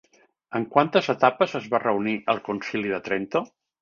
En 0.59 0.63
quantes 0.75 1.09
etapes 1.13 1.53
es 1.61 1.67
va 1.75 1.81
reunir 1.83 2.17
el 2.35 2.41
Concili 2.49 2.95
de 2.95 3.03
Trento? 3.11 3.45